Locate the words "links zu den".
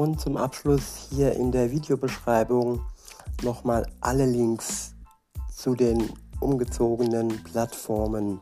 4.24-6.08